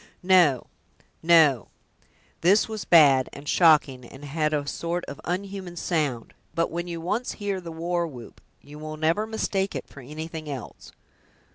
"No, 0.23 0.65
no; 1.21 1.67
this 2.41 2.67
was 2.67 2.85
bad, 2.85 3.29
and 3.33 3.47
shocking, 3.47 4.03
and 4.03 4.25
had 4.25 4.51
a 4.51 4.65
sort 4.65 5.05
of 5.05 5.21
unhuman 5.25 5.75
sound; 5.75 6.33
but 6.55 6.71
when 6.71 6.87
you 6.87 6.99
once 6.99 7.33
hear 7.33 7.61
the 7.61 7.71
war 7.71 8.07
whoop, 8.07 8.41
you 8.61 8.79
will 8.79 8.97
never 8.97 9.27
mistake 9.27 9.75
it 9.75 9.85
for 9.87 9.99
anything 9.99 10.49
else. 10.49 10.91